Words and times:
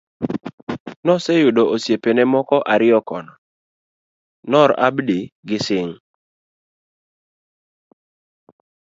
Noseyudo 1.05 1.63
osiepene 1.75 2.23
moko 2.33 2.57
ariyo 2.73 2.99
kono, 3.09 3.33
Noor 4.49 4.69
Abdi 4.87 5.19
gi 5.47 5.57
Singh 5.65 5.97